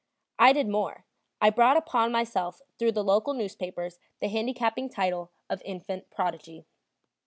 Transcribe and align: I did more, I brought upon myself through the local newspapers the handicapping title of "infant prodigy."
I 0.39 0.51
did 0.51 0.67
more, 0.67 1.05
I 1.39 1.51
brought 1.51 1.77
upon 1.77 2.11
myself 2.11 2.63
through 2.79 2.93
the 2.93 3.03
local 3.03 3.35
newspapers 3.35 3.99
the 4.19 4.29
handicapping 4.29 4.89
title 4.89 5.29
of 5.47 5.61
"infant 5.63 6.09
prodigy." 6.09 6.65